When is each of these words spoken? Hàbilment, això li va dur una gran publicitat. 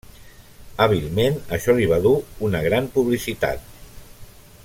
Hàbilment, 0.85 1.37
això 1.57 1.75
li 1.81 1.85
va 1.93 2.01
dur 2.07 2.15
una 2.49 2.63
gran 2.71 2.91
publicitat. 2.97 3.71